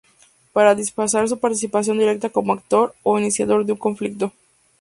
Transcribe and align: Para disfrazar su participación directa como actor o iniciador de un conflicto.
Para 0.51 0.73
disfrazar 0.73 1.29
su 1.29 1.37
participación 1.37 1.99
directa 1.99 2.31
como 2.31 2.53
actor 2.53 2.95
o 3.03 3.19
iniciador 3.19 3.65
de 3.67 3.73
un 3.73 3.77
conflicto. 3.77 4.33